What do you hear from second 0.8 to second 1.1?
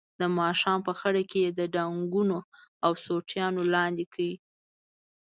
په